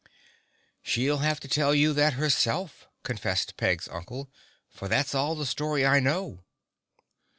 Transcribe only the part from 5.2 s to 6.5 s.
of the story I know."